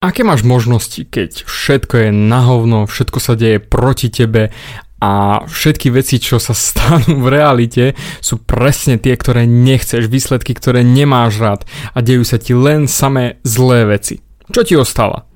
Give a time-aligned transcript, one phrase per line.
[0.00, 4.48] Aké máš možnosti, keď všetko je na hovno, všetko sa deje proti tebe
[4.96, 7.92] a všetky veci, čo sa stanú v realite,
[8.24, 11.60] sú presne tie, ktoré nechceš, výsledky, ktoré nemáš rád
[11.92, 14.24] a dejú sa ti len samé zlé veci.
[14.48, 15.28] Čo ti ostala?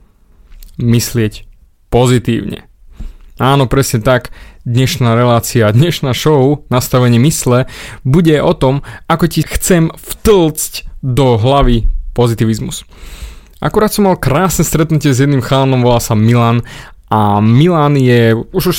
[0.81, 1.45] Myslieť
[1.93, 2.65] pozitívne.
[3.37, 4.33] Áno, presne tak.
[4.65, 7.69] Dnešná relácia, dnešná show, nastavenie mysle,
[8.01, 8.81] bude o tom,
[9.13, 11.85] ako ti chcem vtlcť do hlavy
[12.17, 12.89] pozitivizmus.
[13.65, 16.61] Akurát som mal krásne stretnutie s jedným chalanom, volá sa Milan
[17.09, 18.79] a Milan je už už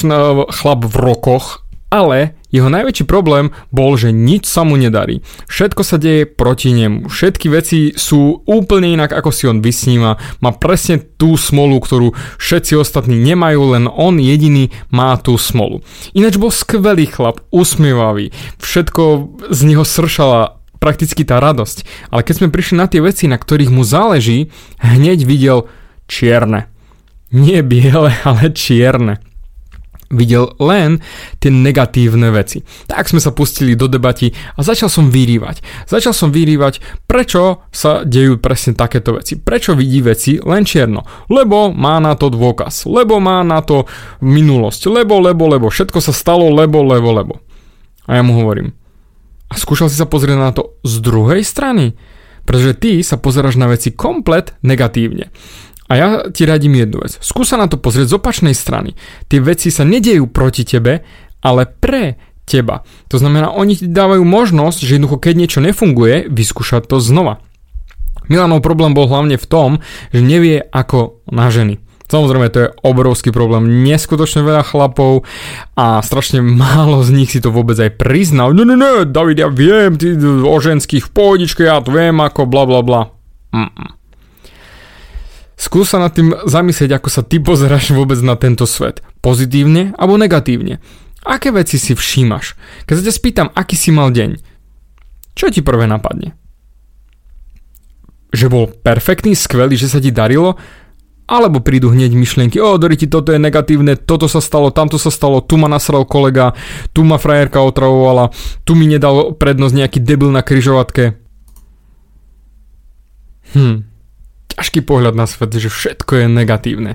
[0.54, 5.26] chlap v rokoch, ale jeho najväčší problém bol, že nič sa mu nedarí.
[5.50, 7.10] Všetko sa deje proti nemu.
[7.10, 10.22] Všetky veci sú úplne inak, ako si on vysníva.
[10.38, 15.82] Má presne tú smolu, ktorú všetci ostatní nemajú, len on jediný má tú smolu.
[16.14, 18.30] Ináč bol skvelý chlap, usmievavý.
[18.62, 19.04] Všetko
[19.50, 22.10] z neho sršala prakticky tá radosť.
[22.12, 25.68] Ale keď sme prišli na tie veci, na ktorých mu záleží, hneď videl
[26.06, 26.70] čierne.
[27.34, 29.20] Nie biele, ale čierne.
[30.06, 31.02] Videl len
[31.42, 32.62] tie negatívne veci.
[32.86, 35.66] Tak sme sa pustili do debaty a začal som vyrývať.
[35.90, 36.78] Začal som vyrývať,
[37.10, 39.42] prečo sa dejú presne takéto veci.
[39.42, 41.02] Prečo vidí veci len čierno.
[41.34, 42.86] Lebo má na to dôkaz.
[42.86, 43.90] Lebo má na to
[44.22, 44.94] minulosť.
[44.94, 45.74] Lebo, lebo, lebo.
[45.74, 47.34] Všetko sa stalo, lebo, lebo, lebo.
[48.06, 48.78] A ja mu hovorím,
[49.56, 51.96] a skúšal si sa pozrieť na to z druhej strany?
[52.44, 55.32] Pretože ty sa pozeráš na veci komplet negatívne.
[55.88, 57.16] A ja ti radím jednu vec.
[57.24, 59.00] Skús sa na to pozrieť z opačnej strany.
[59.32, 61.06] Tie veci sa nedejú proti tebe,
[61.40, 62.84] ale pre teba.
[63.10, 67.40] To znamená, oni ti dávajú možnosť, že jednoducho keď niečo nefunguje, vyskúšať to znova.
[68.26, 69.70] Milanov problém bol hlavne v tom,
[70.10, 71.78] že nevie ako na ženy.
[72.06, 73.82] Samozrejme, to je obrovský problém.
[73.82, 75.26] Neskutočne veľa chlapov
[75.74, 78.54] a strašne málo z nich si to vôbec aj priznal.
[78.54, 82.64] Ne, ne, ne, David, ja viem, ty o ženských pohodičke, ja to viem, ako bla
[82.70, 83.02] bla bla.
[85.56, 89.02] Skús sa nad tým zamyslieť, ako sa ty pozeráš vôbec na tento svet.
[89.24, 90.84] Pozitívne alebo negatívne.
[91.26, 92.54] Aké veci si všímaš?
[92.86, 94.38] Keď sa ťa spýtam, aký si mal deň,
[95.34, 96.38] čo ti prvé napadne?
[98.30, 100.54] Že bol perfektný, skvelý, že sa ti darilo?
[101.26, 105.42] Alebo prídu hneď myšlienky, o, Doriti, toto je negatívne, toto sa stalo, tamto sa stalo,
[105.42, 106.54] tu ma nasral kolega,
[106.94, 108.30] tu ma frajerka otravovala,
[108.62, 111.18] tu mi nedal prednosť nejaký debil na kryžovatke.
[113.58, 113.90] Hm,
[114.54, 116.92] ťažký pohľad na svet, že všetko je negatívne.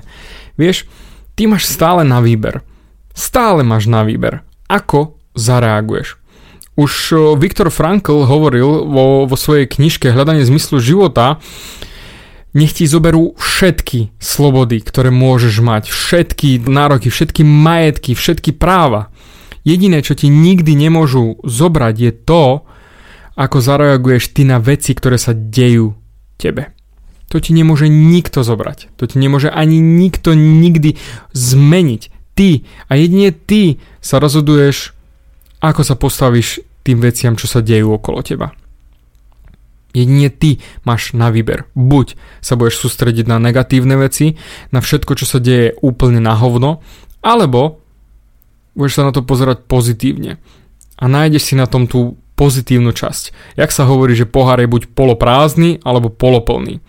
[0.55, 0.87] Vieš,
[1.35, 2.63] ty máš stále na výber.
[3.11, 6.15] Stále máš na výber, ako zareaguješ.
[6.79, 6.91] Už
[7.35, 11.43] Viktor Frankl hovoril vo, vo svojej knižke Hľadanie zmyslu života,
[12.51, 19.07] nech ti zoberú všetky slobody, ktoré môžeš mať, všetky nároky, všetky majetky, všetky práva.
[19.63, 22.43] Jediné, čo ti nikdy nemôžu zobrať, je to,
[23.39, 25.95] ako zareaguješ ty na veci, ktoré sa dejú
[26.35, 26.75] tebe.
[27.31, 28.91] To ti nemôže nikto zobrať.
[28.99, 30.99] To ti nemôže ani nikto nikdy
[31.31, 32.01] zmeniť.
[32.35, 34.91] Ty a jedine ty sa rozhoduješ,
[35.63, 38.51] ako sa postavíš tým veciam, čo sa dejú okolo teba.
[39.91, 41.67] Jedine ty máš na výber.
[41.75, 44.39] Buď sa budeš sústrediť na negatívne veci,
[44.71, 46.79] na všetko, čo sa deje úplne na hovno,
[47.19, 47.83] alebo
[48.73, 50.39] budeš sa na to pozerať pozitívne.
[51.01, 53.57] A nájdeš si na tom tú pozitívnu časť.
[53.59, 56.79] Jak sa hovorí, že pohár je buď poloprázdny, alebo poloplný.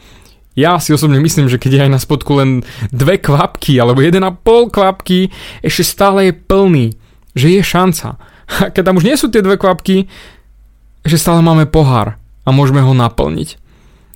[0.53, 2.61] Ja si osobne myslím, že keď je aj na spodku len
[2.93, 5.33] dve kvapky alebo jeden a pol kvapky,
[5.65, 6.87] ešte stále je plný.
[7.33, 8.09] Že je šanca.
[8.53, 10.05] A keď tam už nie sú tie dve kvapky,
[11.09, 13.63] že stále máme pohár a môžeme ho naplniť.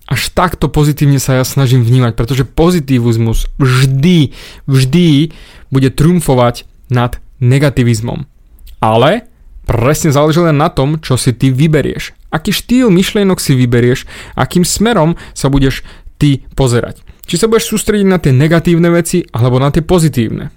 [0.06, 4.30] Až takto pozitívne sa ja snažím vnímať, pretože pozitivizmus vždy,
[4.70, 5.34] vždy
[5.74, 6.62] bude triumfovať
[6.94, 8.30] nad negativizmom.
[8.78, 9.26] Ale
[9.66, 12.14] presne záleží len na tom, čo si ty vyberieš.
[12.30, 14.06] Aký štýl myšlienok si vyberieš,
[14.38, 15.82] akým smerom sa budeš
[16.22, 17.02] ty pozerať.
[17.26, 20.54] Či sa budeš sústrediť na tie negatívne veci, alebo na tie pozitívne.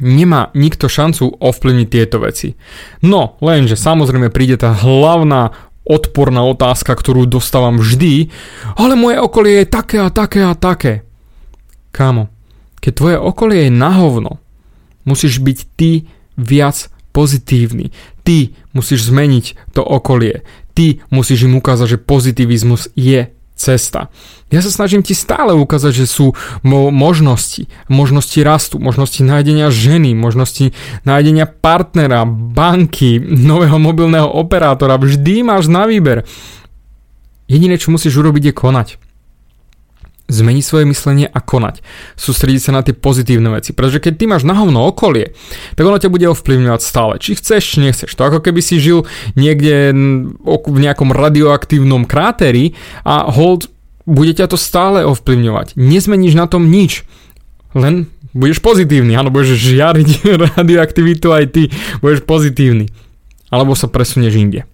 [0.00, 2.56] Nemá nikto šancu ovplyvniť tieto veci.
[3.04, 5.54] No, lenže samozrejme príde tá hlavná
[5.90, 8.30] odporná otázka, ktorú dostávam vždy,
[8.78, 11.02] ale moje okolie je také a také a také.
[11.90, 12.30] Kámo,
[12.78, 14.38] keď tvoje okolie je na hovno,
[15.02, 16.06] musíš byť ty
[16.38, 17.90] viac pozitívny.
[18.22, 20.46] Ty musíš zmeniť to okolie.
[20.78, 24.08] Ty musíš im ukázať, že pozitivizmus je cesta.
[24.48, 26.32] Ja sa snažím ti stále ukázať, že sú
[26.64, 30.72] mo- možnosti, možnosti rastu, možnosti nájdenia ženy, možnosti
[31.04, 34.96] nájdenia partnera, banky, nového mobilného operátora.
[34.96, 36.24] Vždy máš na výber.
[37.46, 38.88] Jediné, čo musíš urobiť, je konať.
[40.30, 41.82] Zmeni svoje myslenie a konať.
[42.14, 43.74] Sústrediť sa na tie pozitívne veci.
[43.74, 45.34] Pretože keď ty máš na hovno okolie,
[45.74, 47.18] tak ono ťa bude ovplyvňovať stále.
[47.18, 48.14] Či chceš, či nechceš.
[48.14, 49.90] To ako keby si žil niekde
[50.46, 53.66] v nejakom radioaktívnom kráteri a hold
[54.06, 55.74] bude ťa to stále ovplyvňovať.
[55.74, 57.02] Nezmeníš na tom nič.
[57.74, 60.08] Len budeš pozitívny, áno, budeš žiariť
[60.58, 61.62] radioaktivitu aj ty,
[61.98, 62.90] budeš pozitívny.
[63.50, 64.69] Alebo sa presunieš inde.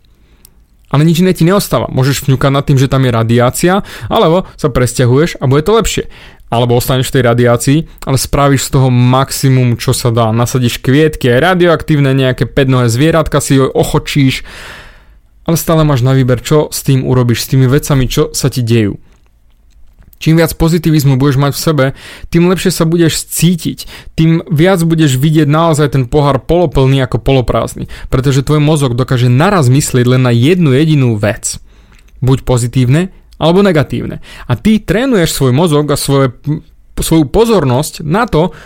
[0.86, 1.90] Ale nič iné ti neostáva.
[1.90, 6.04] Môžeš vňukať nad tým, že tam je radiácia, alebo sa presťahuješ a bude to lepšie.
[6.46, 10.30] Alebo ostaneš v tej radiácii, ale spravíš z toho maximum, čo sa dá.
[10.30, 14.46] Nasadíš kvietky, aj radioaktívne, nejaké pednohé zvieratka si ochočíš,
[15.42, 18.62] ale stále máš na výber, čo s tým urobíš, s tými vecami, čo sa ti
[18.62, 18.98] dejú.
[20.16, 21.84] Čím viac pozitivizmu budeš mať v sebe,
[22.32, 23.84] tým lepšie sa budeš cítiť,
[24.16, 29.68] tým viac budeš vidieť naozaj ten pohár poloplný ako poloprázdny, pretože tvoj mozog dokáže naraz
[29.68, 31.60] myslieť len na jednu jedinú vec.
[32.24, 34.24] Buď pozitívne, alebo negatívne.
[34.48, 36.32] A ty trénuješ svoj mozog a svoje,
[36.96, 38.56] svoju pozornosť na to,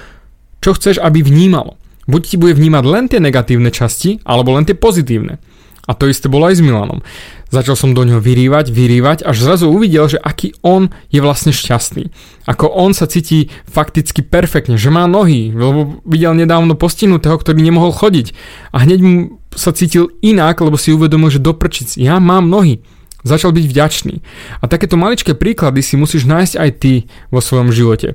[0.62, 1.74] čo chceš, aby vnímalo.
[2.06, 5.42] Buď ti bude vnímať len tie negatívne časti, alebo len tie pozitívne.
[5.90, 7.02] A to isté bolo aj s Milanom.
[7.50, 12.14] Začal som do ňoho vyrývať, vyrývať, až zrazu uvidel, že aký on je vlastne šťastný.
[12.46, 17.90] Ako on sa cíti fakticky perfektne, že má nohy, lebo videl nedávno postihnutého, ktorý nemohol
[17.90, 18.30] chodiť.
[18.70, 22.86] A hneď mu sa cítil inak, lebo si uvedomil, že doprčic, ja mám nohy.
[23.26, 24.14] Začal byť vďačný.
[24.62, 26.92] A takéto maličké príklady si musíš nájsť aj ty
[27.34, 28.14] vo svojom živote.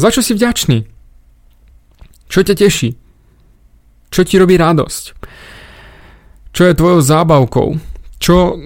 [0.00, 0.88] Za čo si vďačný?
[2.32, 2.96] Čo ťa teší?
[4.08, 5.19] Čo ti robí radosť?
[6.60, 7.68] Čo je tvojou zábavkou?
[8.20, 8.60] Čo,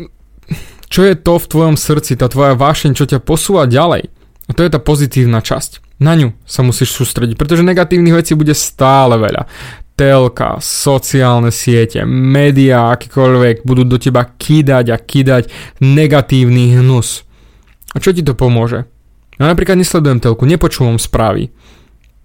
[0.91, 4.11] čo je to v tvojom srdci, tá tvoja vášeň, čo ťa posúva ďalej?
[4.11, 6.03] A to je tá pozitívna časť.
[6.03, 9.47] Na ňu sa musíš sústrediť, pretože negatívnych vecí bude stále veľa.
[9.95, 17.23] Telka, sociálne siete, médiá, akýkoľvek budú do teba kýdať a kýdať negatívny hnus.
[17.95, 18.91] A čo ti to pomôže?
[19.39, 21.55] Ja napríklad nesledujem telku, nepočúvam správy.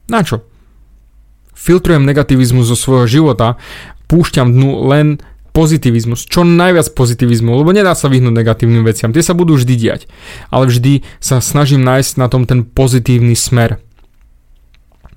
[0.10, 0.50] Na čo?
[1.54, 3.62] Filtrujem negativizmus zo svojho života,
[4.10, 5.22] púšťam dnu len
[5.60, 10.08] pozitivizmus, čo najviac pozitivizmu, lebo nedá sa vyhnúť negatívnym veciam, tie sa budú vždy diať,
[10.48, 13.84] ale vždy sa snažím nájsť na tom ten pozitívny smer.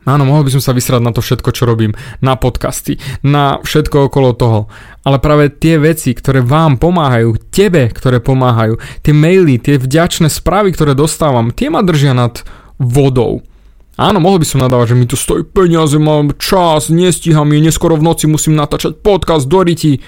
[0.02, 4.10] Áno, mohol by som sa vysrať na to všetko, čo robím, na podcasty, na všetko
[4.10, 4.60] okolo toho.
[5.06, 10.74] Ale práve tie veci, ktoré vám pomáhajú, tebe, ktoré pomáhajú, tie maily, tie vďačné správy,
[10.74, 12.42] ktoré dostávam, tie ma držia nad
[12.82, 13.46] vodou.
[13.94, 17.94] Áno, mohol by som nadávať, že mi tu stojí peniaze, mám čas, nestíham je, neskoro
[17.94, 20.02] v noci musím natáčať podcast do riti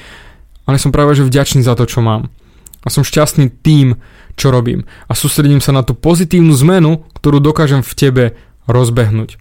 [0.64, 2.32] ale som práve že vďačný za to, čo mám.
[2.84, 3.96] A som šťastný tým,
[4.36, 4.84] čo robím.
[5.08, 8.24] A sústredím sa na tú pozitívnu zmenu, ktorú dokážem v tebe
[8.68, 9.40] rozbehnúť.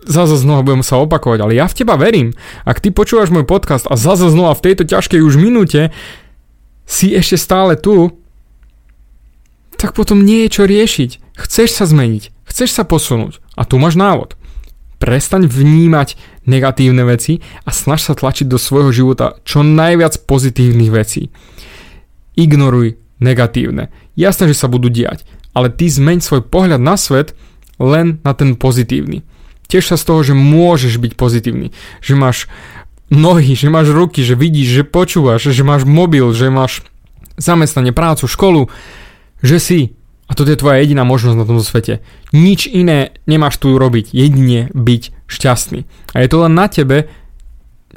[0.00, 2.32] Zase znova budem sa opakovať, ale ja v teba verím.
[2.64, 5.92] Ak ty počúvaš môj podcast a zase znova v tejto ťažkej už minúte
[6.88, 8.16] si ešte stále tu,
[9.76, 11.36] tak potom nie je čo riešiť.
[11.36, 14.39] Chceš sa zmeniť, chceš sa posunúť a tu máš návod.
[15.00, 21.32] Prestaň vnímať negatívne veci a snaž sa tlačiť do svojho života čo najviac pozitívnych vecí.
[22.36, 23.88] Ignoruj negatívne.
[24.12, 25.24] Jasné, že sa budú diať,
[25.56, 27.32] ale ty zmeň svoj pohľad na svet
[27.80, 29.24] len na ten pozitívny.
[29.72, 31.72] Tiež sa z toho, že môžeš byť pozitívny,
[32.04, 32.50] že máš
[33.08, 36.84] nohy, že máš ruky, že vidíš, že počúvaš, že máš mobil, že máš
[37.40, 38.68] zamestnanie, prácu, školu,
[39.40, 39.80] že si
[40.30, 41.98] a toto je tvoja jediná možnosť na tomto svete.
[42.30, 45.82] Nič iné nemáš tu robiť, jedine byť šťastný.
[46.14, 47.10] A je to len na tebe,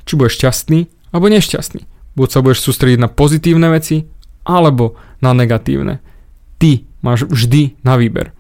[0.10, 1.86] či budeš šťastný alebo nešťastný.
[2.18, 4.10] Buď sa budeš sústrediť na pozitívne veci,
[4.44, 6.04] alebo na negatívne.
[6.60, 8.36] Ty máš vždy na výber.